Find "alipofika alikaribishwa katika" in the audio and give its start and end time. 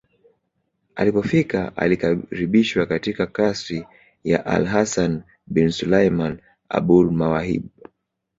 0.95-3.27